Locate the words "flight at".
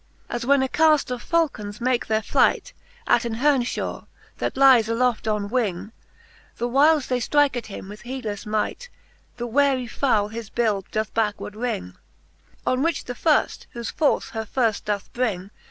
2.23-3.23